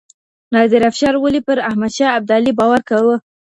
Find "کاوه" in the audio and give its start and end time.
2.89-3.15